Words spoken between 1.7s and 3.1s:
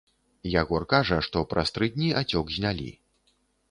тры дні ацёк знялі.